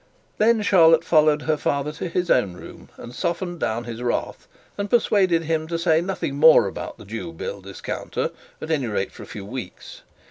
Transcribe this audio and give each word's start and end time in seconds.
Then 0.39 0.63
Charlotte 0.63 1.03
followed 1.03 1.43
her 1.43 1.57
father 1.57 1.91
to 1.91 2.09
his 2.09 2.31
own 2.31 2.53
room 2.55 2.89
and 2.97 3.13
softened 3.13 3.59
down 3.59 3.83
his 3.83 4.01
wrath, 4.01 4.47
and 4.75 4.89
persuaded 4.89 5.43
him 5.43 5.67
to 5.67 5.77
say 5.77 6.01
nothing 6.01 6.37
more 6.37 6.65
about 6.65 6.97
the 6.97 7.05
Jew 7.05 7.31
bill 7.31 7.61
discounter, 7.61 8.31
at 8.59 8.71
any 8.71 8.87
rate 8.87 9.11
for 9.11 9.21
a 9.21 9.27
few 9.27 9.45
weeks. 9.45 10.01